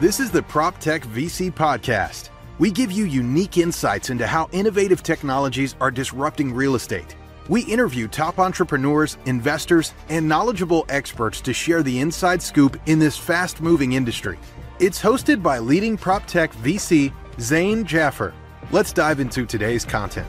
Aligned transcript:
This 0.00 0.18
is 0.18 0.32
the 0.32 0.42
PropTech 0.42 1.02
VC 1.02 1.54
podcast. 1.54 2.30
We 2.58 2.72
give 2.72 2.90
you 2.90 3.04
unique 3.04 3.58
insights 3.58 4.10
into 4.10 4.26
how 4.26 4.48
innovative 4.50 5.04
technologies 5.04 5.76
are 5.80 5.92
disrupting 5.92 6.52
real 6.52 6.74
estate. 6.74 7.14
We 7.48 7.62
interview 7.62 8.08
top 8.08 8.40
entrepreneurs, 8.40 9.18
investors, 9.26 9.94
and 10.08 10.28
knowledgeable 10.28 10.84
experts 10.88 11.40
to 11.42 11.52
share 11.52 11.84
the 11.84 12.00
inside 12.00 12.42
scoop 12.42 12.76
in 12.86 12.98
this 12.98 13.16
fast 13.16 13.60
moving 13.60 13.92
industry. 13.92 14.36
It's 14.80 15.00
hosted 15.00 15.44
by 15.44 15.60
leading 15.60 15.96
PropTech 15.96 16.52
VC 16.54 17.12
Zain 17.38 17.84
Jaffer. 17.84 18.34
Let's 18.72 18.92
dive 18.92 19.20
into 19.20 19.46
today's 19.46 19.84
content. 19.84 20.26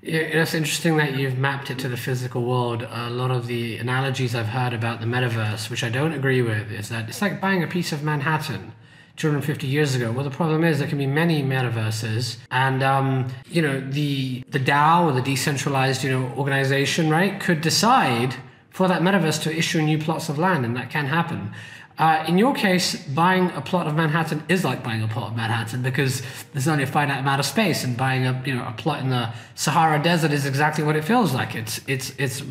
It's 0.00 0.54
interesting 0.54 0.96
that 0.98 1.16
you've 1.16 1.38
mapped 1.38 1.70
it 1.70 1.78
to 1.80 1.88
the 1.88 1.96
physical 1.96 2.44
world. 2.44 2.86
A 2.88 3.10
lot 3.10 3.30
of 3.30 3.48
the 3.48 3.78
analogies 3.78 4.34
I've 4.34 4.46
heard 4.46 4.72
about 4.72 5.00
the 5.00 5.06
metaverse, 5.06 5.70
which 5.70 5.82
I 5.82 5.88
don't 5.88 6.12
agree 6.12 6.40
with, 6.40 6.70
is 6.70 6.88
that 6.90 7.08
it's 7.08 7.20
like 7.20 7.40
buying 7.40 7.64
a 7.64 7.66
piece 7.66 7.90
of 7.90 8.04
Manhattan 8.04 8.72
250 9.16 9.66
years 9.66 9.96
ago. 9.96 10.12
Well, 10.12 10.24
the 10.24 10.30
problem 10.30 10.62
is 10.62 10.78
there 10.78 10.86
can 10.86 10.98
be 10.98 11.06
many 11.06 11.42
metaverses, 11.42 12.36
and 12.52 12.82
um, 12.84 13.28
you 13.48 13.60
know 13.60 13.80
the 13.80 14.44
the 14.48 14.60
DAO 14.60 15.06
or 15.06 15.12
the 15.12 15.22
decentralized 15.22 16.04
you 16.04 16.10
know 16.10 16.32
organization, 16.36 17.10
right, 17.10 17.40
could 17.40 17.60
decide 17.60 18.36
for 18.78 18.86
that 18.86 19.02
metaverse 19.02 19.42
to 19.42 19.52
issue 19.52 19.82
new 19.82 19.98
plots 19.98 20.28
of 20.28 20.38
land, 20.38 20.64
and 20.64 20.76
that 20.76 20.88
can 20.88 21.04
happen. 21.04 21.52
Uh, 21.98 22.24
in 22.28 22.38
your 22.38 22.54
case, 22.54 22.94
buying 23.08 23.50
a 23.56 23.60
plot 23.60 23.88
of 23.88 23.96
Manhattan 23.96 24.40
is 24.48 24.64
like 24.64 24.84
buying 24.84 25.02
a 25.02 25.08
plot 25.08 25.32
of 25.32 25.36
Manhattan 25.36 25.82
because 25.82 26.22
there's 26.52 26.68
only 26.68 26.84
a 26.84 26.86
finite 26.86 27.18
amount 27.18 27.40
of 27.40 27.46
space, 27.46 27.82
and 27.82 27.96
buying 27.96 28.24
a 28.24 28.40
you 28.46 28.54
know 28.54 28.64
a 28.64 28.72
plot 28.78 29.00
in 29.00 29.10
the 29.10 29.32
Sahara 29.56 30.00
Desert 30.00 30.30
is 30.30 30.46
exactly 30.46 30.84
what 30.84 30.94
it 30.94 31.02
feels 31.02 31.34
like. 31.34 31.56
It's 31.56 31.80
it's 31.88 32.14
it's 32.18 32.44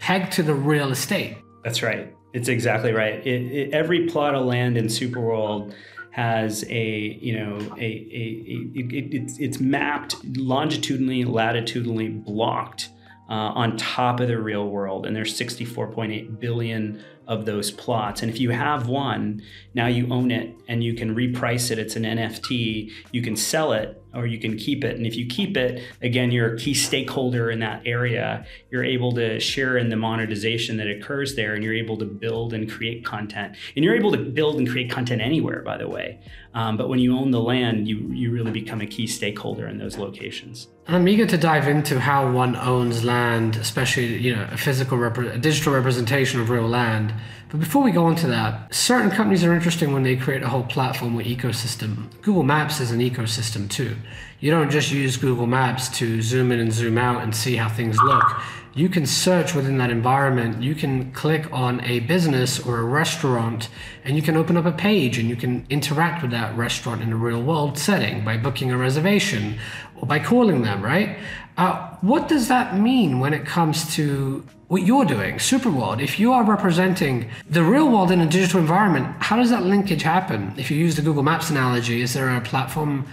pegged 0.00 0.32
to 0.32 0.42
the 0.42 0.54
real 0.54 0.90
estate. 0.90 1.38
That's 1.62 1.84
right. 1.84 2.12
It's 2.32 2.48
exactly 2.48 2.90
right. 2.90 3.24
It, 3.24 3.42
it, 3.52 3.72
every 3.72 4.08
plot 4.08 4.34
of 4.34 4.46
land 4.46 4.76
in 4.76 4.86
Superworld 4.86 5.72
has 6.10 6.64
a 6.68 7.16
you 7.22 7.38
know 7.38 7.58
a, 7.78 7.90
a, 8.22 8.24
a 8.44 8.56
it, 8.74 9.14
it's, 9.14 9.38
it's 9.38 9.60
mapped 9.60 10.16
longitudinally, 10.36 11.24
latitudinally 11.24 12.08
blocked 12.08 12.88
uh, 13.30 13.52
on 13.54 13.76
top 13.76 14.20
of 14.20 14.28
the 14.28 14.38
real 14.38 14.68
world, 14.68 15.06
and 15.06 15.14
there's 15.14 15.38
64.8 15.38 16.40
billion 16.40 17.02
of 17.30 17.44
those 17.44 17.70
plots. 17.70 18.22
And 18.22 18.30
if 18.30 18.40
you 18.40 18.50
have 18.50 18.88
one, 18.88 19.40
now 19.72 19.86
you 19.86 20.12
own 20.12 20.32
it 20.32 20.52
and 20.66 20.82
you 20.82 20.94
can 20.94 21.14
reprice 21.14 21.70
it. 21.70 21.78
It's 21.78 21.94
an 21.94 22.02
NFT. 22.02 22.90
You 23.12 23.22
can 23.22 23.36
sell 23.36 23.72
it 23.72 24.02
or 24.12 24.26
you 24.26 24.40
can 24.40 24.56
keep 24.56 24.82
it. 24.82 24.96
And 24.96 25.06
if 25.06 25.14
you 25.14 25.26
keep 25.26 25.56
it, 25.56 25.84
again, 26.02 26.32
you're 26.32 26.54
a 26.54 26.58
key 26.58 26.74
stakeholder 26.74 27.50
in 27.50 27.60
that 27.60 27.82
area. 27.86 28.44
You're 28.70 28.82
able 28.84 29.12
to 29.12 29.38
share 29.38 29.78
in 29.78 29.90
the 29.90 29.96
monetization 29.96 30.76
that 30.78 30.88
occurs 30.88 31.36
there, 31.36 31.54
and 31.54 31.62
you're 31.62 31.74
able 31.74 31.96
to 31.98 32.04
build 32.04 32.52
and 32.52 32.68
create 32.68 33.04
content. 33.04 33.54
And 33.76 33.84
you're 33.84 33.94
able 33.94 34.10
to 34.10 34.18
build 34.18 34.56
and 34.56 34.68
create 34.68 34.90
content 34.90 35.22
anywhere, 35.22 35.62
by 35.62 35.76
the 35.76 35.88
way. 35.88 36.18
Um, 36.54 36.76
but 36.76 36.88
when 36.88 36.98
you 36.98 37.16
own 37.16 37.30
the 37.30 37.40
land, 37.40 37.86
you 37.86 37.98
you 38.12 38.32
really 38.32 38.50
become 38.50 38.80
a 38.80 38.86
key 38.86 39.06
stakeholder 39.06 39.68
in 39.68 39.78
those 39.78 39.96
locations. 39.96 40.66
I'm 40.92 41.06
eager 41.06 41.24
to 41.24 41.38
dive 41.38 41.68
into 41.68 42.00
how 42.00 42.32
one 42.32 42.56
owns 42.56 43.04
land, 43.04 43.54
especially 43.54 44.18
you 44.18 44.34
know 44.34 44.48
a 44.50 44.56
physical, 44.56 44.98
rep- 44.98 45.18
a 45.18 45.38
digital 45.38 45.72
representation 45.72 46.40
of 46.40 46.50
real 46.50 46.66
land. 46.66 47.14
But 47.48 47.60
before 47.60 47.84
we 47.84 47.92
go 47.92 48.06
on 48.06 48.16
to 48.16 48.26
that, 48.26 48.74
certain 48.74 49.08
companies 49.08 49.44
are 49.44 49.54
interesting 49.54 49.92
when 49.92 50.02
they 50.02 50.16
create 50.16 50.42
a 50.42 50.48
whole 50.48 50.64
platform 50.64 51.16
or 51.16 51.22
ecosystem. 51.22 52.10
Google 52.22 52.42
Maps 52.42 52.80
is 52.80 52.90
an 52.90 52.98
ecosystem 52.98 53.70
too. 53.70 53.96
You 54.40 54.50
don't 54.50 54.70
just 54.70 54.90
use 54.90 55.16
Google 55.16 55.46
Maps 55.46 55.88
to 55.98 56.22
zoom 56.22 56.50
in 56.50 56.58
and 56.58 56.72
zoom 56.72 56.98
out 56.98 57.22
and 57.22 57.36
see 57.36 57.54
how 57.54 57.68
things 57.68 57.96
look. 58.00 58.24
You 58.72 58.88
can 58.88 59.04
search 59.04 59.52
within 59.52 59.78
that 59.78 59.90
environment. 59.90 60.62
You 60.62 60.76
can 60.76 61.10
click 61.10 61.52
on 61.52 61.80
a 61.84 62.00
business 62.00 62.64
or 62.64 62.78
a 62.78 62.84
restaurant 62.84 63.68
and 64.04 64.14
you 64.14 64.22
can 64.22 64.36
open 64.36 64.56
up 64.56 64.64
a 64.64 64.70
page 64.70 65.18
and 65.18 65.28
you 65.28 65.34
can 65.34 65.66
interact 65.70 66.22
with 66.22 66.30
that 66.30 66.56
restaurant 66.56 67.02
in 67.02 67.12
a 67.12 67.16
real 67.16 67.42
world 67.42 67.78
setting 67.78 68.24
by 68.24 68.36
booking 68.36 68.70
a 68.70 68.78
reservation 68.78 69.58
by 70.04 70.18
calling 70.18 70.62
them, 70.62 70.82
right? 70.82 71.18
Uh, 71.56 71.90
what 72.00 72.28
does 72.28 72.48
that 72.48 72.78
mean 72.78 73.20
when 73.20 73.34
it 73.34 73.44
comes 73.44 73.94
to 73.94 74.44
what 74.68 74.82
you're 74.82 75.04
doing, 75.04 75.34
Superworld, 75.34 76.00
if 76.00 76.20
you 76.20 76.32
are 76.32 76.44
representing 76.44 77.28
the 77.48 77.64
real 77.64 77.90
world 77.90 78.12
in 78.12 78.20
a 78.20 78.26
digital 78.26 78.60
environment, 78.60 79.04
how 79.18 79.34
does 79.34 79.50
that 79.50 79.64
linkage 79.64 80.02
happen? 80.02 80.54
If 80.56 80.70
you 80.70 80.76
use 80.76 80.94
the 80.94 81.02
Google 81.02 81.24
Maps 81.24 81.50
analogy, 81.50 82.02
is 82.02 82.14
there 82.14 82.30
a 82.36 82.40
platform 82.40 83.04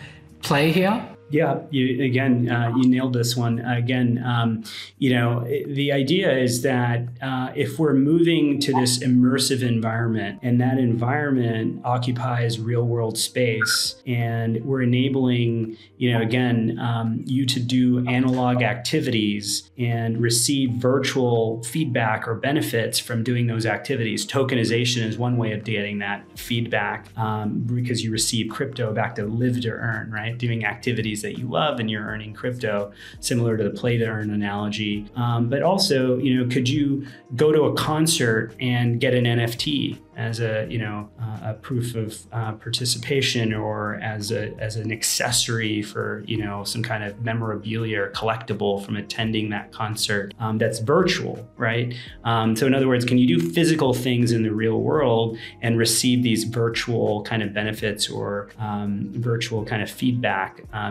play 0.44 0.72
here? 0.72 1.04
Yeah, 1.30 1.60
you, 1.72 2.04
again, 2.06 2.50
uh, 2.50 2.72
you 2.78 2.88
nailed 2.88 3.12
this 3.12 3.36
one. 3.36 3.60
Again, 3.60 4.24
um, 4.26 4.64
you 4.98 5.14
know, 5.14 5.44
the 5.44 5.92
idea 5.92 6.32
is 6.32 6.62
that 6.62 7.04
uh, 7.22 7.52
if 7.54 7.78
we're 7.80 7.94
moving 7.94 8.60
to 8.62 8.72
this 8.72 9.00
immersive 9.00 9.62
environment 9.62 10.40
and 10.42 10.62
that 10.62 10.78
environment 10.78 11.82
occupies 11.84 12.60
real 12.60 12.84
world 12.84 13.18
space 13.18 14.02
and 14.06 14.64
we're 14.64 14.82
enabling, 14.82 15.76
you 15.98 16.14
know, 16.14 16.22
again, 16.22 16.80
um, 16.80 17.24
you 17.26 17.46
to 17.46 17.60
do 17.60 18.08
analog 18.08 18.62
activities 18.62 19.70
and 19.78 20.22
receive 20.22 20.72
virtual 20.72 21.62
feedback 21.64 22.26
or 22.26 22.36
benefits 22.36 23.00
from 23.00 23.22
doing 23.22 23.48
those 23.48 23.66
activities. 23.66 24.26
Tokenization 24.26 25.04
is 25.04 25.18
one 25.18 25.36
way 25.36 25.52
of 25.52 25.66
getting 25.66 26.00
that 26.00 26.24
feedback 26.40 27.08
um, 27.18 27.60
because 27.60 28.02
you 28.02 28.12
receive 28.12 28.50
crypto 28.50 28.94
back 28.94 29.16
to 29.16 29.26
live 29.26 29.60
to 29.62 29.70
earn, 29.72 30.10
right? 30.10 30.38
Doing 30.38 30.64
activities 30.64 31.17
that 31.22 31.38
you 31.38 31.48
love 31.48 31.80
and 31.80 31.90
you're 31.90 32.04
earning 32.04 32.34
crypto, 32.34 32.92
similar 33.20 33.58
to 33.58 33.64
the 33.64 33.70
play 33.70 33.98
to 33.98 34.06
earn 34.06 34.32
analogy. 34.32 35.06
Um, 35.16 35.50
but 35.50 35.64
also, 35.64 36.18
you 36.18 36.36
know, 36.36 36.50
could 36.50 36.68
you 36.68 37.06
go 37.36 37.52
to 37.52 37.64
a 37.64 37.74
concert 37.76 38.56
and 38.60 39.00
get 39.00 39.14
an 39.14 39.26
NFT 39.26 39.98
as 40.18 40.40
a 40.40 40.66
you 40.68 40.80
know 40.80 41.08
uh, 41.22 41.52
a 41.52 41.54
proof 41.54 41.96
of 41.96 42.20
uh, 42.32 42.52
participation 42.54 43.54
or 43.54 43.96
as 44.02 44.32
a 44.32 44.52
as 44.60 44.76
an 44.76 44.92
accessory 44.92 45.82
for 45.84 46.24
you 46.26 46.38
know 46.38 46.64
some 46.64 46.82
kind 46.82 47.04
of 47.04 47.22
memorabilia 47.22 48.02
or 48.02 48.10
collectible 48.12 48.84
from 48.84 48.98
attending 48.98 49.50
that 49.50 49.72
concert 49.72 50.34
um, 50.40 50.58
that's 50.58 50.80
virtual 50.80 51.48
right 51.56 51.94
um, 52.24 52.56
so 52.56 52.66
in 52.66 52.74
other 52.74 52.88
words 52.88 53.06
can 53.06 53.20
you 53.20 53.28
do 53.28 53.52
physical 53.52 53.94
things 53.94 54.32
in 54.32 54.42
the 54.42 54.52
real 54.52 54.82
world 54.82 55.38
and 55.62 55.78
receive 55.78 56.24
these 56.24 56.44
virtual 56.46 57.22
kind 57.22 57.44
of 57.44 57.54
benefits 57.54 58.10
or 58.10 58.50
um, 58.58 59.12
virtual 59.14 59.64
kind 59.64 59.84
of 59.84 59.90
feedback 59.90 60.64
uh, 60.74 60.90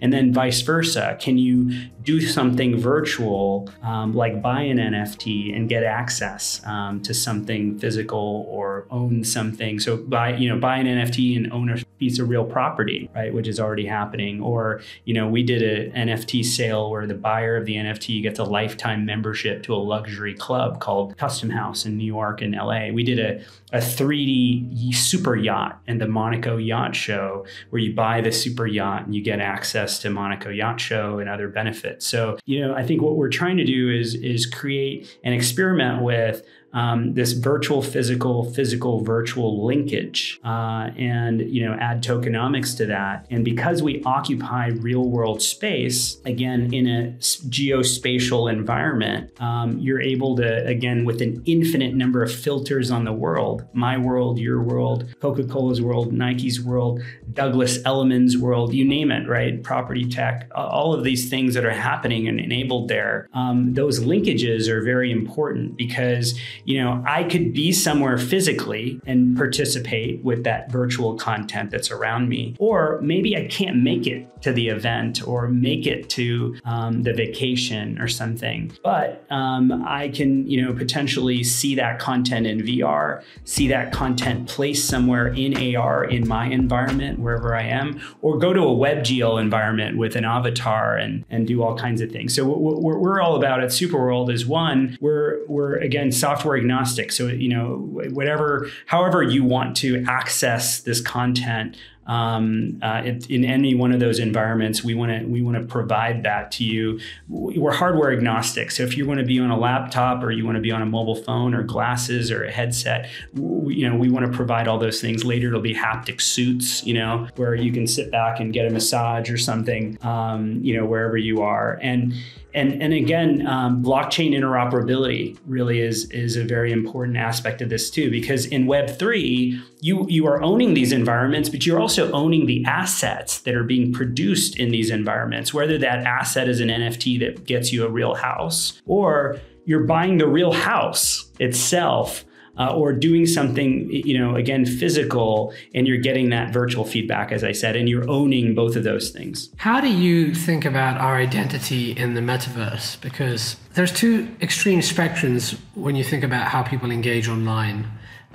and 0.00 0.12
then 0.12 0.32
vice 0.32 0.60
versa 0.62 1.16
can 1.20 1.38
you 1.38 1.88
do 2.02 2.20
something 2.20 2.76
virtual 2.76 3.70
um, 3.82 4.12
like 4.12 4.42
buy 4.42 4.62
an 4.62 4.78
nft 4.78 5.56
and 5.56 5.68
get 5.68 5.84
access 5.84 6.60
um, 6.66 7.00
to 7.02 7.14
something 7.14 7.78
physical 7.78 8.46
or 8.48 8.86
own 8.90 9.24
something. 9.24 9.80
So 9.80 9.96
buy, 9.96 10.34
you 10.36 10.48
know, 10.48 10.58
buy 10.58 10.76
an 10.78 10.86
NFT 10.86 11.36
and 11.36 11.52
own 11.52 11.70
a 11.70 11.84
piece 11.98 12.18
of 12.18 12.28
real 12.28 12.44
property, 12.44 13.10
right, 13.14 13.32
which 13.32 13.48
is 13.48 13.58
already 13.58 13.86
happening. 13.86 14.40
Or, 14.40 14.82
you 15.04 15.14
know, 15.14 15.28
we 15.28 15.42
did 15.42 15.62
an 15.62 16.08
NFT 16.08 16.44
sale 16.44 16.90
where 16.90 17.06
the 17.06 17.14
buyer 17.14 17.56
of 17.56 17.66
the 17.66 17.76
NFT 17.76 18.22
gets 18.22 18.38
a 18.38 18.44
lifetime 18.44 19.04
membership 19.04 19.62
to 19.64 19.74
a 19.74 19.76
luxury 19.76 20.34
club 20.34 20.80
called 20.80 21.16
Custom 21.16 21.50
House 21.50 21.84
in 21.86 21.96
New 21.96 22.04
York 22.04 22.42
and 22.42 22.54
LA. 22.54 22.88
We 22.92 23.04
did 23.04 23.18
a, 23.18 23.42
a 23.72 23.80
3D 23.80 24.94
super 24.94 25.36
yacht 25.36 25.80
in 25.86 25.98
the 25.98 26.08
Monaco 26.08 26.56
Yacht 26.56 26.94
Show 26.94 27.46
where 27.70 27.80
you 27.80 27.94
buy 27.94 28.20
the 28.20 28.32
super 28.32 28.66
yacht 28.66 29.01
and 29.06 29.14
you 29.14 29.22
get 29.22 29.40
access 29.40 29.98
to 30.00 30.10
Monaco 30.10 30.50
Yacht 30.50 30.80
Show 30.80 31.18
and 31.18 31.28
other 31.28 31.48
benefits. 31.48 32.06
So, 32.06 32.38
you 32.44 32.60
know, 32.60 32.74
I 32.74 32.82
think 32.82 33.02
what 33.02 33.16
we're 33.16 33.30
trying 33.30 33.56
to 33.58 33.64
do 33.64 33.90
is 33.90 34.14
is 34.14 34.46
create 34.46 35.18
and 35.24 35.34
experiment 35.34 36.02
with 36.02 36.42
um, 36.72 37.14
this 37.14 37.32
virtual 37.32 37.82
physical 37.82 38.50
physical 38.52 39.02
virtual 39.04 39.64
linkage 39.64 40.40
uh, 40.44 40.90
and 40.96 41.40
you 41.40 41.66
know 41.66 41.74
add 41.74 42.02
tokenomics 42.02 42.76
to 42.78 42.86
that. 42.86 43.26
And 43.30 43.44
because 43.44 43.82
we 43.82 44.02
occupy 44.04 44.68
real 44.68 45.08
world 45.08 45.42
space 45.42 46.18
again 46.24 46.72
in 46.72 46.86
a 46.86 47.12
geospatial 47.18 48.50
environment 48.50 49.30
um, 49.40 49.78
you're 49.78 50.00
able 50.00 50.36
to 50.36 50.66
again 50.66 51.04
with 51.04 51.20
an 51.20 51.42
infinite 51.44 51.94
number 51.94 52.22
of 52.22 52.32
filters 52.32 52.90
on 52.90 53.04
the 53.04 53.12
world 53.12 53.66
my 53.72 53.96
world 53.98 54.38
your 54.38 54.62
world 54.62 55.14
coca-cola's 55.20 55.80
world 55.80 56.12
nike's 56.12 56.60
world 56.60 57.02
douglas 57.32 57.78
elliman's 57.84 58.36
world 58.36 58.72
you 58.72 58.84
name 58.84 59.10
it 59.10 59.28
right? 59.28 59.62
Property 59.62 60.04
tech 60.04 60.50
all 60.54 60.94
of 60.94 61.04
these 61.04 61.28
things 61.28 61.54
that 61.54 61.64
are 61.64 61.70
happening 61.70 62.28
and 62.28 62.40
enabled 62.40 62.88
there 62.88 63.28
um, 63.34 63.74
those 63.74 64.00
linkages 64.00 64.68
are 64.68 64.82
very 64.82 65.10
important 65.10 65.76
because 65.76 66.38
you 66.64 66.82
know, 66.82 67.02
I 67.06 67.24
could 67.24 67.52
be 67.52 67.72
somewhere 67.72 68.18
physically 68.18 69.00
and 69.06 69.36
participate 69.36 70.22
with 70.24 70.44
that 70.44 70.70
virtual 70.70 71.16
content 71.16 71.70
that's 71.70 71.90
around 71.90 72.28
me. 72.28 72.54
Or 72.58 73.00
maybe 73.02 73.36
I 73.36 73.46
can't 73.46 73.76
make 73.82 74.06
it 74.06 74.28
to 74.42 74.52
the 74.52 74.68
event 74.68 75.26
or 75.26 75.48
make 75.48 75.86
it 75.86 76.10
to 76.10 76.56
um, 76.64 77.02
the 77.02 77.12
vacation 77.12 78.00
or 78.00 78.08
something. 78.08 78.72
But 78.82 79.24
um, 79.30 79.84
I 79.86 80.08
can, 80.08 80.48
you 80.48 80.62
know, 80.62 80.72
potentially 80.72 81.44
see 81.44 81.74
that 81.76 81.98
content 81.98 82.46
in 82.46 82.60
VR, 82.60 83.22
see 83.44 83.68
that 83.68 83.92
content 83.92 84.48
placed 84.48 84.88
somewhere 84.88 85.28
in 85.28 85.76
AR 85.76 86.04
in 86.04 86.26
my 86.26 86.46
environment, 86.46 87.20
wherever 87.20 87.54
I 87.54 87.62
am, 87.62 88.00
or 88.20 88.38
go 88.38 88.52
to 88.52 88.60
a 88.60 88.74
WebGL 88.74 89.40
environment 89.40 89.96
with 89.96 90.16
an 90.16 90.24
avatar 90.24 90.96
and, 90.96 91.24
and 91.30 91.46
do 91.46 91.62
all 91.62 91.76
kinds 91.76 92.00
of 92.00 92.10
things. 92.10 92.34
So 92.34 92.44
what 92.44 92.82
we're, 92.82 93.22
all 93.22 93.36
about 93.36 93.62
at 93.62 93.68
Superworld 93.68 94.32
is 94.32 94.46
one, 94.46 94.98
we're, 95.00 95.46
we're 95.46 95.76
again, 95.76 96.10
software 96.10 96.51
agnostic. 96.56 97.12
So 97.12 97.28
you 97.28 97.48
know, 97.48 97.76
whatever, 98.10 98.68
however 98.86 99.22
you 99.22 99.44
want 99.44 99.76
to 99.78 100.04
access 100.08 100.80
this 100.80 101.00
content, 101.00 101.76
um, 102.06 102.80
uh, 102.82 103.02
in 103.04 103.44
any 103.44 103.74
one 103.74 103.92
of 103.92 104.00
those 104.00 104.18
environments, 104.18 104.82
we 104.82 104.94
want 104.94 105.12
to 105.12 105.24
we 105.26 105.40
want 105.40 105.56
to 105.56 105.64
provide 105.64 106.24
that 106.24 106.50
to 106.52 106.64
you. 106.64 106.98
We're 107.28 107.72
hardware 107.72 108.12
agnostic, 108.12 108.72
so 108.72 108.82
if 108.82 108.96
you 108.96 109.06
want 109.06 109.20
to 109.20 109.26
be 109.26 109.38
on 109.38 109.50
a 109.50 109.58
laptop 109.58 110.22
or 110.24 110.32
you 110.32 110.44
want 110.44 110.56
to 110.56 110.60
be 110.60 110.72
on 110.72 110.82
a 110.82 110.86
mobile 110.86 111.14
phone 111.14 111.54
or 111.54 111.62
glasses 111.62 112.32
or 112.32 112.44
a 112.44 112.50
headset, 112.50 113.08
we, 113.34 113.76
you 113.76 113.88
know 113.88 113.96
we 113.96 114.10
want 114.10 114.26
to 114.26 114.32
provide 114.32 114.66
all 114.66 114.78
those 114.78 115.00
things. 115.00 115.24
Later, 115.24 115.48
it'll 115.48 115.60
be 115.60 115.74
haptic 115.74 116.20
suits, 116.20 116.84
you 116.84 116.94
know, 116.94 117.28
where 117.36 117.54
you 117.54 117.72
can 117.72 117.86
sit 117.86 118.10
back 118.10 118.40
and 118.40 118.52
get 118.52 118.66
a 118.66 118.70
massage 118.70 119.30
or 119.30 119.38
something, 119.38 119.96
um, 120.02 120.58
you 120.60 120.76
know, 120.76 120.84
wherever 120.84 121.16
you 121.16 121.42
are, 121.42 121.78
and 121.82 122.14
and 122.54 122.82
and 122.82 122.92
again, 122.92 123.46
um, 123.46 123.82
blockchain 123.82 124.32
interoperability 124.32 125.38
really 125.46 125.80
is 125.80 126.10
is 126.10 126.36
a 126.36 126.44
very 126.44 126.72
important 126.72 127.16
aspect 127.16 127.62
of 127.62 127.68
this 127.68 127.90
too, 127.90 128.10
because 128.10 128.46
in 128.46 128.66
Web 128.66 128.90
three, 128.98 129.60
you 129.80 130.06
you 130.08 130.26
are 130.26 130.42
owning 130.42 130.74
these 130.74 130.92
environments, 130.92 131.48
but 131.48 131.64
you're 131.66 131.80
also 131.80 132.10
owning 132.12 132.46
the 132.46 132.64
assets 132.64 133.40
that 133.40 133.54
are 133.54 133.64
being 133.64 133.92
produced 133.92 134.58
in 134.58 134.70
these 134.70 134.90
environments. 134.90 135.54
Whether 135.54 135.78
that 135.78 136.00
asset 136.04 136.48
is 136.48 136.60
an 136.60 136.68
NFT 136.68 137.20
that 137.20 137.46
gets 137.46 137.72
you 137.72 137.86
a 137.86 137.90
real 137.90 138.14
house, 138.14 138.80
or 138.86 139.40
you're 139.64 139.84
buying 139.84 140.18
the 140.18 140.28
real 140.28 140.52
house 140.52 141.30
itself 141.38 142.24
uh, 142.58 142.74
or 142.74 142.92
doing 142.92 143.26
something, 143.26 143.90
you 143.90 144.18
know, 144.18 144.36
again, 144.36 144.66
physical, 144.66 145.54
and 145.74 145.86
you're 145.86 145.98
getting 145.98 146.30
that 146.30 146.52
virtual 146.52 146.84
feedback, 146.84 147.32
as 147.32 147.42
I 147.42 147.52
said, 147.52 147.76
and 147.76 147.88
you're 147.88 148.08
owning 148.10 148.54
both 148.54 148.76
of 148.76 148.84
those 148.84 149.10
things. 149.10 149.50
How 149.56 149.80
do 149.80 149.88
you 149.88 150.34
think 150.34 150.64
about 150.64 151.00
our 151.00 151.16
identity 151.16 151.92
in 151.92 152.14
the 152.14 152.20
metaverse? 152.20 153.00
Because 153.00 153.56
there's 153.74 153.92
two 153.92 154.28
extreme 154.40 154.80
spectrums 154.80 155.58
when 155.74 155.96
you 155.96 156.04
think 156.04 156.24
about 156.24 156.48
how 156.48 156.62
people 156.62 156.90
engage 156.90 157.28
online. 157.28 157.86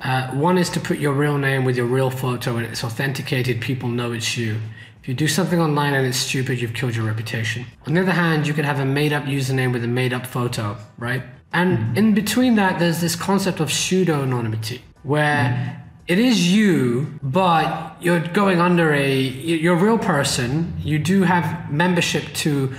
Uh, 0.01 0.27
one 0.31 0.57
is 0.57 0.69
to 0.69 0.79
put 0.79 0.99
your 0.99 1.13
real 1.13 1.37
name 1.37 1.65
with 1.65 1.75
your 1.75 1.87
real 1.87 2.09
photo 2.09 2.57
and 2.57 2.65
it's 2.65 2.83
authenticated, 2.83 3.61
people 3.61 3.89
know 3.89 4.11
it's 4.11 4.37
you. 4.37 4.57
If 5.01 5.07
you 5.07 5.15
do 5.15 5.27
something 5.27 5.59
online 5.59 5.93
and 5.93 6.05
it's 6.05 6.17
stupid, 6.17 6.59
you've 6.59 6.73
killed 6.73 6.95
your 6.95 7.05
reputation. 7.05 7.65
On 7.87 7.93
the 7.93 8.01
other 8.01 8.11
hand, 8.11 8.45
you 8.45 8.53
could 8.53 8.65
have 8.65 8.79
a 8.79 8.85
made 8.85 9.13
up 9.13 9.23
username 9.23 9.73
with 9.73 9.83
a 9.83 9.87
made 9.87 10.13
up 10.13 10.27
photo, 10.27 10.77
right? 10.97 11.23
And 11.53 11.97
in 11.97 12.13
between 12.13 12.55
that, 12.55 12.79
there's 12.79 13.01
this 13.01 13.15
concept 13.15 13.59
of 13.59 13.71
pseudo 13.71 14.23
anonymity, 14.23 14.81
where 15.03 15.83
it 16.07 16.19
is 16.19 16.53
you, 16.53 17.19
but 17.23 17.97
you're 18.01 18.19
going 18.19 18.59
under 18.59 18.93
a, 18.93 19.17
you're 19.19 19.75
a 19.75 19.81
real 19.81 19.97
person. 19.97 20.73
You 20.83 20.99
do 20.99 21.23
have 21.23 21.71
membership 21.71 22.25
to 22.35 22.73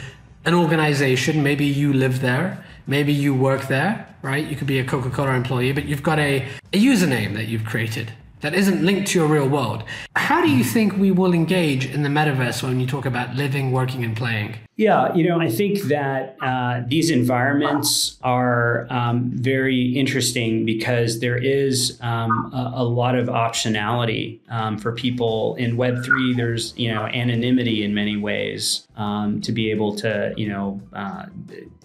an 0.45 0.55
organization. 0.55 1.43
Maybe 1.43 1.67
you 1.67 1.93
live 1.93 2.21
there. 2.21 2.65
Maybe 2.87 3.13
you 3.13 3.35
work 3.35 3.69
there, 3.69 4.07
right? 4.23 4.47
You 4.47 4.57
could 4.57 4.67
be 4.67 4.79
a 4.79 4.85
Coca 4.85 5.11
Cola 5.11 5.35
employee, 5.35 5.73
but 5.73 5.85
you've 5.85 6.03
got 6.03 6.19
a, 6.19 6.49
a 6.73 6.79
username 6.79 7.35
that 7.35 7.49
you've 7.49 7.65
created 7.65 8.13
that 8.41 8.55
isn't 8.55 8.85
linked 8.85 9.09
to 9.09 9.19
your 9.19 9.29
real 9.29 9.49
world. 9.49 9.85
How 10.17 10.41
do 10.41 10.51
you 10.51 10.65
think 10.65 10.97
we 10.97 11.11
will 11.11 11.35
engage 11.35 11.87
in 11.87 12.03
the 12.03 12.09
metaverse 12.09 12.63
when 12.63 12.81
you 12.81 12.87
talk 12.87 13.05
about 13.05 13.35
living, 13.35 13.73
working, 13.73 14.05
and 14.05 14.17
playing? 14.17 14.57
Yeah, 14.79 15.13
you 15.13 15.29
know, 15.29 15.41
I 15.41 15.51
think 15.51 15.83
that 15.89 16.37
uh, 16.41 16.83
these 16.87 17.11
environments 17.11 18.17
are 18.23 18.87
um, 18.91 19.29
very 19.35 19.87
interesting 19.99 20.65
because 20.65 21.19
there 21.19 21.37
is 21.37 21.99
um, 22.01 22.53
a, 22.55 22.75
a, 22.77 22.85
lot 22.85 23.17
of 23.17 23.27
optionality 23.27 24.39
um, 24.49 24.79
for 24.79 24.93
people 24.93 25.57
in 25.57 25.77
Web 25.77 26.05
three. 26.05 26.33
There's 26.33 26.75
you 26.77 26.95
know 26.95 27.07
anonymity 27.07 27.83
in 27.83 27.93
many 27.93 28.17
ways 28.17 28.87
um, 28.97 29.41
to 29.41 29.51
be 29.51 29.69
able 29.73 29.97
to 29.97 30.33
you 30.37 30.49
know 30.49 30.81
uh, 30.93 31.27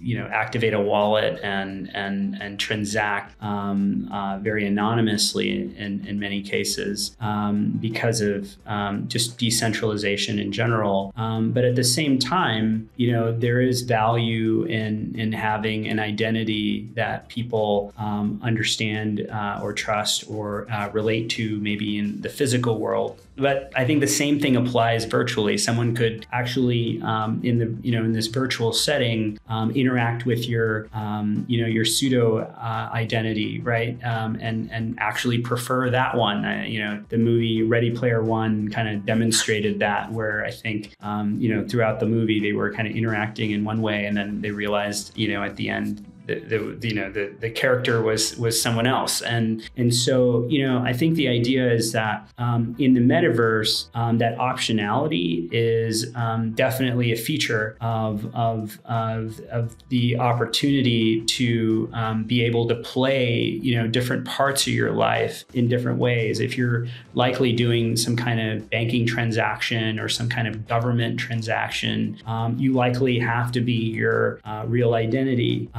you 0.03 0.17
know 0.17 0.27
activate 0.27 0.73
a 0.73 0.79
wallet 0.79 1.39
and 1.43 1.89
and 1.95 2.35
and 2.41 2.59
transact 2.59 3.41
um, 3.41 4.09
uh, 4.11 4.37
very 4.39 4.65
anonymously 4.65 5.51
in 5.51 6.05
in 6.07 6.19
many 6.19 6.41
cases 6.41 7.15
um, 7.19 7.77
because 7.81 8.21
of 8.21 8.55
um, 8.67 9.07
just 9.07 9.37
decentralization 9.37 10.39
in 10.39 10.51
general. 10.51 11.13
but 11.55 11.63
at 11.63 11.75
the 11.75 11.83
same 11.83 12.19
time 12.19 12.89
you 12.95 13.11
know, 13.11 13.37
there 13.37 13.61
is 13.61 13.81
value 13.81 14.63
in 14.63 15.13
in 15.17 15.31
having 15.31 15.87
an 15.87 15.99
identity 15.99 16.89
that 16.93 17.27
people 17.27 17.93
um, 17.97 18.39
understand 18.43 19.27
uh, 19.31 19.59
or 19.61 19.73
trust 19.73 20.25
or 20.29 20.69
uh, 20.71 20.89
relate 20.91 21.29
to, 21.31 21.57
maybe 21.59 21.97
in 21.97 22.21
the 22.21 22.29
physical 22.29 22.79
world. 22.79 23.19
But 23.35 23.71
I 23.75 23.83
think 23.83 23.99
the 23.99 24.07
same 24.07 24.39
thing 24.39 24.55
applies 24.55 25.05
virtually. 25.05 25.57
Someone 25.57 25.95
could 25.95 26.27
actually, 26.31 27.01
um, 27.01 27.41
in 27.43 27.57
the 27.57 27.75
you 27.81 27.91
know, 27.91 28.05
in 28.05 28.13
this 28.13 28.27
virtual 28.27 28.73
setting, 28.73 29.39
um, 29.47 29.71
interact 29.71 30.25
with 30.25 30.47
your 30.47 30.87
um, 30.93 31.43
you 31.47 31.59
know 31.59 31.67
your 31.67 31.83
pseudo 31.83 32.39
uh, 32.39 32.89
identity, 32.93 33.59
right? 33.61 33.97
Um, 34.03 34.37
and 34.39 34.71
and 34.71 34.95
actually 34.99 35.39
prefer 35.39 35.89
that 35.89 36.15
one. 36.15 36.45
Uh, 36.45 36.63
you 36.67 36.79
know, 36.79 37.03
the 37.09 37.17
movie 37.17 37.63
Ready 37.63 37.89
Player 37.89 38.21
One 38.21 38.69
kind 38.69 38.87
of 38.87 39.05
demonstrated 39.05 39.79
that, 39.79 40.11
where 40.11 40.45
I 40.45 40.51
think 40.51 40.95
um, 41.01 41.39
you 41.39 41.53
know 41.53 41.67
throughout 41.67 41.99
the 41.99 42.05
movie 42.05 42.39
they 42.39 42.53
were 42.53 42.71
kind 42.71 42.87
of 42.87 42.95
interacting 42.95 43.51
in 43.51 43.63
one 43.63 43.81
way, 43.81 44.05
and 44.05 44.15
then 44.15 44.41
they 44.41 44.51
realized, 44.51 45.17
you 45.17 45.29
know, 45.29 45.41
at 45.41 45.55
the 45.55 45.69
end 45.69 46.05
the, 46.25 46.75
the, 46.79 46.87
you 46.87 46.95
know 46.95 47.11
the, 47.11 47.33
the 47.39 47.49
character 47.49 48.01
was 48.01 48.37
was 48.37 48.61
someone 48.61 48.87
else. 48.87 49.21
And 49.21 49.69
and 49.77 49.93
so 49.93 50.45
you 50.47 50.65
know 50.65 50.79
I 50.79 50.93
think 50.93 51.15
the 51.15 51.27
idea 51.27 51.71
is 51.71 51.91
that 51.91 52.27
um, 52.37 52.75
in 52.79 52.93
the 52.93 53.01
metaverse 53.01 53.87
um, 53.95 54.17
that 54.19 54.37
optionality 54.37 55.49
is 55.51 56.13
um, 56.15 56.51
definitely 56.51 57.11
a 57.11 57.17
feature 57.17 57.77
of 57.81 58.25
of 58.35 58.79
of, 58.85 59.39
of 59.51 59.75
the 59.89 60.17
opportunity 60.17 61.21
to 61.21 61.89
um, 61.93 62.23
be 62.23 62.43
able 62.43 62.67
to 62.67 62.75
play 62.75 63.59
you 63.61 63.75
know 63.75 63.87
different 63.87 64.25
parts 64.25 64.67
of 64.67 64.73
your 64.73 64.91
life 64.91 65.43
in 65.53 65.67
different 65.67 65.99
ways. 65.99 66.39
If 66.39 66.57
you're 66.57 66.87
likely 67.13 67.53
doing 67.53 67.95
some 67.95 68.15
kind 68.15 68.39
of 68.39 68.69
banking 68.69 69.05
transaction 69.05 69.99
or 69.99 70.09
some 70.09 70.29
kind 70.29 70.47
of 70.47 70.67
government 70.67 71.19
transaction 71.19 72.17
um, 72.25 72.57
you 72.57 72.73
likely 72.73 73.19
have 73.19 73.51
to 73.51 73.61
be 73.61 73.73
your 73.73 74.39
uh, 74.45 74.63
real 74.67 74.93
identity 74.93 75.69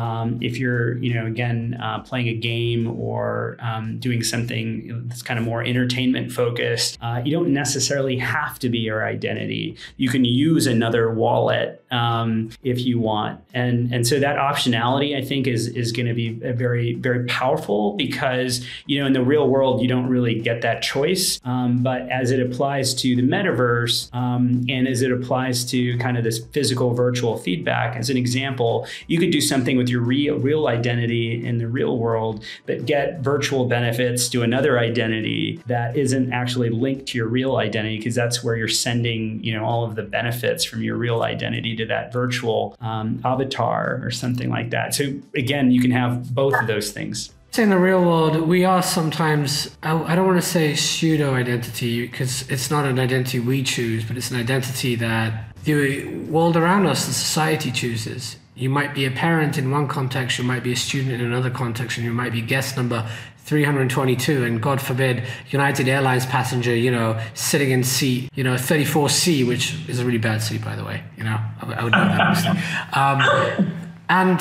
if 0.40 0.58
you're, 0.58 0.98
you 0.98 1.14
know, 1.14 1.26
again, 1.26 1.78
uh, 1.82 2.00
playing 2.00 2.28
a 2.28 2.34
game 2.34 2.88
or 3.00 3.56
um, 3.60 3.98
doing 3.98 4.22
something 4.22 5.04
that's 5.06 5.22
kind 5.22 5.38
of 5.38 5.44
more 5.44 5.62
entertainment 5.62 6.32
focused, 6.32 6.98
uh, 7.00 7.20
you 7.24 7.32
don't 7.32 7.52
necessarily 7.52 8.16
have 8.18 8.58
to 8.60 8.68
be 8.68 8.78
your 8.78 9.06
identity. 9.06 9.76
You 9.96 10.08
can 10.08 10.24
use 10.24 10.66
another 10.66 11.12
wallet 11.12 11.83
um, 11.94 12.50
if 12.62 12.80
you 12.80 12.98
want, 12.98 13.40
and 13.54 13.92
and 13.92 14.06
so 14.06 14.18
that 14.20 14.36
optionality, 14.36 15.16
I 15.16 15.22
think, 15.24 15.46
is 15.46 15.68
is 15.68 15.92
going 15.92 16.06
to 16.06 16.14
be 16.14 16.30
very 16.30 16.94
very 16.94 17.24
powerful 17.26 17.94
because 17.96 18.66
you 18.86 19.00
know 19.00 19.06
in 19.06 19.12
the 19.12 19.22
real 19.22 19.48
world 19.48 19.80
you 19.80 19.88
don't 19.88 20.06
really 20.06 20.40
get 20.40 20.62
that 20.62 20.82
choice, 20.82 21.40
um, 21.44 21.82
but 21.82 22.08
as 22.10 22.30
it 22.30 22.40
applies 22.40 22.94
to 22.94 23.16
the 23.16 23.22
metaverse 23.22 24.14
um, 24.14 24.64
and 24.68 24.88
as 24.88 25.02
it 25.02 25.12
applies 25.12 25.64
to 25.66 25.96
kind 25.98 26.18
of 26.18 26.24
this 26.24 26.44
physical 26.52 26.92
virtual 26.94 27.36
feedback, 27.36 27.96
as 27.96 28.10
an 28.10 28.16
example, 28.16 28.86
you 29.06 29.18
could 29.18 29.30
do 29.30 29.40
something 29.40 29.76
with 29.76 29.88
your 29.88 30.00
real 30.00 30.36
real, 30.38 30.66
identity 30.66 31.44
in 31.44 31.58
the 31.58 31.68
real 31.68 31.98
world, 31.98 32.44
but 32.66 32.86
get 32.86 33.20
virtual 33.20 33.66
benefits 33.66 34.28
to 34.28 34.42
another 34.42 34.78
identity 34.78 35.62
that 35.66 35.96
isn't 35.96 36.32
actually 36.32 36.70
linked 36.70 37.06
to 37.06 37.18
your 37.18 37.28
real 37.28 37.56
identity, 37.56 37.98
because 37.98 38.14
that's 38.14 38.42
where 38.42 38.56
you're 38.56 38.68
sending, 38.68 39.42
you 39.44 39.52
know, 39.52 39.64
all 39.64 39.84
of 39.84 39.94
the 39.94 40.02
benefits 40.02 40.64
from 40.64 40.82
your 40.82 40.96
real 40.96 41.22
identity 41.22 41.76
to 41.76 41.83
that 41.86 42.12
virtual 42.12 42.76
um, 42.80 43.20
avatar 43.24 44.00
or 44.02 44.10
something 44.10 44.50
like 44.50 44.70
that. 44.70 44.94
So 44.94 45.14
again, 45.34 45.70
you 45.70 45.80
can 45.80 45.90
have 45.90 46.34
both 46.34 46.54
of 46.54 46.66
those 46.66 46.90
things. 46.92 47.30
In 47.56 47.70
the 47.70 47.78
real 47.78 48.02
world, 48.02 48.48
we 48.48 48.64
are 48.64 48.82
sometimes, 48.82 49.76
I 49.82 50.16
don't 50.16 50.26
want 50.26 50.42
to 50.42 50.46
say 50.46 50.74
pseudo 50.74 51.34
identity 51.34 52.04
because 52.04 52.50
it's 52.50 52.68
not 52.68 52.84
an 52.84 52.98
identity 52.98 53.38
we 53.38 53.62
choose, 53.62 54.04
but 54.04 54.16
it's 54.16 54.32
an 54.32 54.40
identity 54.40 54.96
that 54.96 55.54
the 55.62 56.06
world 56.24 56.56
around 56.56 56.86
us, 56.86 57.06
the 57.06 57.12
society 57.12 57.70
chooses. 57.70 58.36
You 58.56 58.70
might 58.70 58.92
be 58.92 59.04
a 59.04 59.10
parent 59.10 59.56
in 59.56 59.70
one 59.70 59.86
context, 59.86 60.38
you 60.38 60.44
might 60.44 60.64
be 60.64 60.72
a 60.72 60.76
student 60.76 61.12
in 61.12 61.20
another 61.20 61.50
context, 61.50 61.96
and 61.96 62.04
you 62.04 62.12
might 62.12 62.32
be 62.32 62.40
guest 62.40 62.76
number 62.76 63.08
322 63.44 64.44
and 64.44 64.62
god 64.62 64.80
forbid 64.80 65.22
united 65.50 65.86
airlines 65.86 66.24
passenger 66.26 66.74
you 66.74 66.90
know 66.90 67.20
sitting 67.34 67.70
in 67.70 67.84
seat 67.84 68.30
you 68.34 68.42
know 68.42 68.54
34c 68.54 69.46
which 69.46 69.76
is 69.88 70.00
a 70.00 70.04
really 70.04 70.18
bad 70.18 70.42
seat 70.42 70.64
by 70.64 70.74
the 70.74 70.84
way 70.84 71.02
you 71.16 71.24
know 71.24 71.38
i, 71.62 71.72
I 71.72 71.84
would 71.84 71.92
know 71.92 72.04
that 72.04 72.96
um, 72.96 73.74
and 74.08 74.40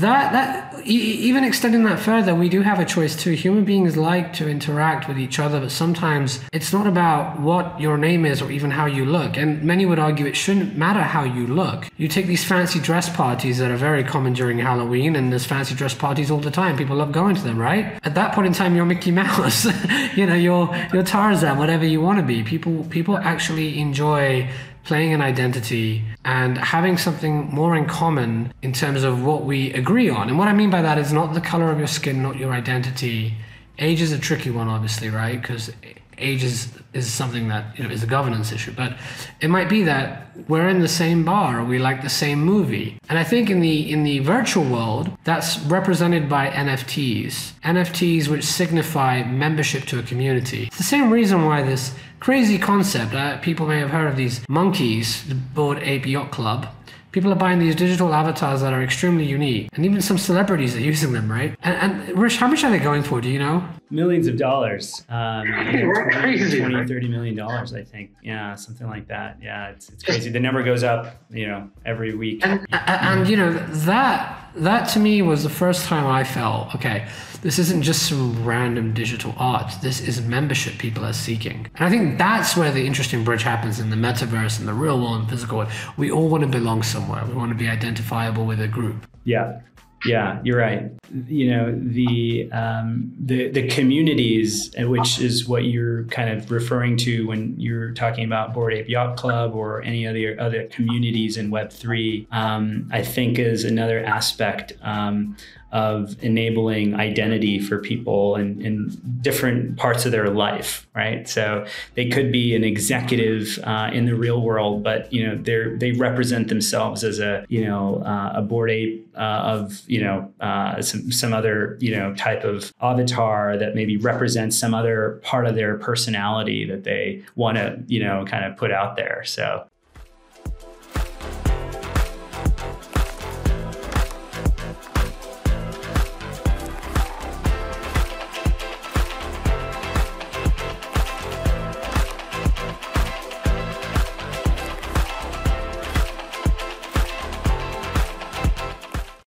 that 0.00 0.32
that 0.32 0.86
even 0.86 1.44
extending 1.44 1.84
that 1.84 2.00
further 2.00 2.34
we 2.34 2.48
do 2.48 2.62
have 2.62 2.80
a 2.80 2.84
choice 2.84 3.14
too. 3.14 3.32
Human 3.32 3.64
beings 3.64 3.96
like 3.96 4.32
to 4.34 4.48
interact 4.48 5.08
with 5.08 5.18
each 5.18 5.38
other 5.38 5.60
but 5.60 5.70
sometimes 5.70 6.40
it's 6.52 6.72
not 6.72 6.86
about 6.86 7.40
what 7.40 7.80
your 7.80 7.96
name 7.96 8.26
is 8.26 8.42
or 8.42 8.50
even 8.50 8.70
how 8.70 8.86
you 8.86 9.04
look. 9.04 9.36
And 9.36 9.62
many 9.62 9.86
would 9.86 9.98
argue 9.98 10.26
it 10.26 10.36
shouldn't 10.36 10.76
matter 10.76 11.00
how 11.00 11.22
you 11.22 11.46
look. 11.46 11.88
You 11.96 12.08
take 12.08 12.26
these 12.26 12.44
fancy 12.44 12.80
dress 12.80 13.08
parties 13.08 13.58
that 13.58 13.70
are 13.70 13.76
very 13.76 14.02
common 14.02 14.32
during 14.32 14.58
halloween 14.58 15.14
and 15.14 15.30
there's 15.30 15.46
fancy 15.46 15.74
dress 15.74 15.94
parties 15.94 16.30
all 16.30 16.40
the 16.40 16.50
time. 16.50 16.76
People 16.76 16.96
love 16.96 17.12
going 17.12 17.36
to 17.36 17.42
them 17.42 17.58
right? 17.58 17.98
At 18.02 18.14
that 18.16 18.34
point 18.34 18.48
in 18.48 18.52
time 18.52 18.74
you're 18.74 18.86
mickey 18.86 19.12
mouse 19.12 19.64
you 20.16 20.26
know 20.26 20.34
you're 20.34 20.74
you're 20.92 21.04
tarzan 21.04 21.56
whatever 21.56 21.84
you 21.84 22.00
want 22.00 22.18
to 22.18 22.24
be. 22.24 22.42
People 22.42 22.84
people 22.90 23.16
actually 23.16 23.78
enjoy 23.78 24.48
playing 24.84 25.12
an 25.14 25.22
identity 25.22 26.04
and 26.24 26.58
having 26.58 26.98
something 26.98 27.48
more 27.48 27.74
in 27.74 27.86
common 27.86 28.52
in 28.62 28.72
terms 28.72 29.02
of 29.02 29.24
what 29.24 29.44
we 29.44 29.72
agree 29.72 30.10
on. 30.10 30.28
And 30.28 30.38
what 30.38 30.48
I 30.48 30.52
mean 30.52 30.70
by 30.70 30.82
that 30.82 30.98
is 30.98 31.12
not 31.12 31.32
the 31.34 31.40
color 31.40 31.70
of 31.70 31.78
your 31.78 31.88
skin, 31.88 32.22
not 32.22 32.36
your 32.36 32.52
identity. 32.52 33.34
Age 33.78 34.00
is 34.00 34.12
a 34.12 34.18
tricky 34.18 34.50
one, 34.50 34.68
obviously, 34.68 35.08
right? 35.08 35.40
Because 35.40 35.72
age 36.18 36.42
is, 36.42 36.72
is 36.92 37.12
something 37.12 37.48
that 37.48 37.76
you 37.76 37.84
know 37.84 37.90
is 37.90 38.02
a 38.02 38.06
governance 38.06 38.52
issue. 38.52 38.72
But 38.72 38.96
it 39.40 39.48
might 39.48 39.68
be 39.68 39.82
that 39.84 40.24
we're 40.48 40.68
in 40.68 40.80
the 40.80 40.88
same 40.88 41.24
bar 41.24 41.64
we 41.64 41.78
like 41.78 42.02
the 42.02 42.08
same 42.08 42.40
movie. 42.40 42.98
And 43.08 43.18
i 43.18 43.24
think 43.24 43.50
in 43.50 43.60
the 43.60 43.92
in 43.92 44.02
the 44.04 44.18
virtual 44.20 44.64
world 44.64 45.10
that's 45.24 45.58
represented 45.60 46.28
by 46.28 46.48
nfts 46.48 47.52
nfts 47.62 48.28
which 48.28 48.44
signify 48.44 49.22
membership 49.22 49.84
to 49.86 49.98
a 49.98 50.02
community. 50.02 50.64
It's 50.64 50.78
the 50.78 50.82
same 50.82 51.10
reason 51.10 51.44
why 51.44 51.62
this 51.62 51.94
crazy 52.20 52.58
concept 52.58 53.14
uh, 53.14 53.38
people 53.38 53.66
may 53.66 53.78
have 53.78 53.90
heard 53.90 54.08
of 54.08 54.16
these 54.16 54.40
monkeys 54.48 55.24
the 55.24 55.34
Bored 55.34 55.78
Ape 55.82 56.06
Yacht 56.06 56.30
Club 56.30 56.66
People 57.14 57.30
are 57.30 57.36
buying 57.36 57.60
these 57.60 57.76
digital 57.76 58.12
avatars 58.12 58.60
that 58.62 58.72
are 58.72 58.82
extremely 58.82 59.24
unique, 59.24 59.68
and 59.74 59.84
even 59.84 60.02
some 60.02 60.18
celebrities 60.18 60.74
are 60.74 60.80
using 60.92 61.12
them, 61.12 61.30
right? 61.30 61.56
And, 61.62 61.92
and 61.92 62.18
Hrish, 62.18 62.38
how 62.38 62.48
much 62.48 62.64
are 62.64 62.72
they 62.72 62.80
going 62.80 63.04
for? 63.04 63.20
Do 63.20 63.28
you 63.28 63.38
know? 63.38 63.64
Millions 63.88 64.26
of 64.26 64.36
dollars. 64.36 65.04
Um, 65.08 65.46
you 65.72 65.86
know, 65.86 66.10
20, 66.10 66.58
20, 66.58 66.86
30 66.88 67.08
million 67.08 67.36
dollars, 67.36 67.72
I 67.72 67.84
think. 67.84 68.10
Yeah, 68.24 68.56
something 68.56 68.88
like 68.88 69.06
that. 69.06 69.38
Yeah, 69.40 69.68
it's, 69.68 69.90
it's 69.90 70.02
crazy. 70.02 70.28
The 70.28 70.40
number 70.40 70.64
goes 70.64 70.82
up, 70.82 71.22
you 71.30 71.46
know, 71.46 71.70
every 71.86 72.16
week. 72.16 72.44
And, 72.44 72.66
and, 72.72 73.20
and 73.20 73.28
you 73.28 73.36
know, 73.36 73.52
that 73.52 74.43
that 74.56 74.88
to 74.90 74.98
me 74.98 75.22
was 75.22 75.42
the 75.42 75.50
first 75.50 75.86
time 75.86 76.06
I 76.06 76.24
felt 76.24 76.74
okay, 76.74 77.08
this 77.42 77.58
isn't 77.58 77.82
just 77.82 78.08
some 78.08 78.44
random 78.44 78.94
digital 78.94 79.34
art. 79.36 79.70
This 79.82 80.00
is 80.00 80.20
membership 80.22 80.78
people 80.78 81.04
are 81.04 81.12
seeking. 81.12 81.66
And 81.74 81.84
I 81.86 81.90
think 81.90 82.16
that's 82.16 82.56
where 82.56 82.72
the 82.72 82.86
interesting 82.86 83.22
bridge 83.22 83.42
happens 83.42 83.78
in 83.80 83.90
the 83.90 83.96
metaverse 83.96 84.58
and 84.58 84.66
the 84.66 84.72
real 84.72 84.98
world 84.98 85.20
and 85.20 85.28
physical 85.28 85.58
world. 85.58 85.70
We 85.96 86.10
all 86.10 86.28
want 86.28 86.42
to 86.42 86.48
belong 86.48 86.82
somewhere. 86.82 87.24
We 87.26 87.34
want 87.34 87.52
to 87.52 87.58
be 87.58 87.68
identifiable 87.68 88.46
with 88.46 88.60
a 88.60 88.68
group. 88.68 89.06
Yeah. 89.24 89.60
Yeah, 90.06 90.40
you're 90.44 90.58
right. 90.58 90.90
You 91.28 91.50
know 91.50 91.78
the 91.80 92.50
um, 92.52 93.12
the 93.18 93.48
the 93.48 93.68
communities, 93.68 94.74
uh, 94.78 94.88
which 94.88 95.20
is 95.20 95.48
what 95.48 95.64
you're 95.64 96.04
kind 96.04 96.30
of 96.30 96.50
referring 96.50 96.96
to 96.98 97.26
when 97.26 97.54
you're 97.58 97.92
talking 97.92 98.24
about 98.24 98.52
Bored 98.52 98.74
Ape 98.74 98.88
Yacht 98.88 99.16
Club 99.16 99.54
or 99.54 99.82
any 99.82 100.06
other 100.06 100.36
other 100.38 100.66
communities 100.66 101.36
in 101.36 101.50
Web 101.50 101.72
three. 101.72 102.26
Um, 102.32 102.88
I 102.92 103.02
think 103.02 103.38
is 103.38 103.64
another 103.64 104.04
aspect 104.04 104.72
um, 104.82 105.36
of 105.74 106.16
enabling 106.22 106.94
identity 106.94 107.58
for 107.58 107.78
people 107.78 108.36
in, 108.36 108.62
in 108.62 109.18
different 109.20 109.76
parts 109.76 110.06
of 110.06 110.12
their 110.12 110.30
life, 110.30 110.86
right? 110.94 111.28
So 111.28 111.66
they 111.94 112.08
could 112.08 112.30
be 112.30 112.54
an 112.54 112.62
executive 112.62 113.58
uh, 113.64 113.90
in 113.92 114.06
the 114.06 114.14
real 114.14 114.40
world, 114.40 114.84
but 114.84 115.12
you 115.12 115.26
know 115.26 115.36
they 115.36 115.74
they 115.76 115.92
represent 115.98 116.48
themselves 116.48 117.02
as 117.02 117.18
a 117.18 117.44
you 117.48 117.64
know 117.64 117.96
uh, 118.06 118.34
a 118.36 118.42
Bored 118.42 118.70
Ape 118.70 119.04
uh, 119.16 119.18
of 119.20 119.82
you 119.94 120.00
know 120.00 120.28
uh, 120.40 120.82
some 120.82 121.12
some 121.12 121.32
other 121.32 121.78
you 121.80 121.94
know 121.94 122.12
type 122.16 122.42
of 122.42 122.72
avatar 122.80 123.56
that 123.56 123.76
maybe 123.76 123.96
represents 123.96 124.58
some 124.58 124.74
other 124.74 125.20
part 125.22 125.46
of 125.46 125.54
their 125.54 125.78
personality 125.78 126.66
that 126.66 126.82
they 126.82 127.22
want 127.36 127.56
to 127.56 127.80
you 127.86 128.02
know 128.02 128.24
kind 128.26 128.44
of 128.44 128.56
put 128.56 128.72
out 128.72 128.96
there. 128.96 129.22
So 129.24 129.64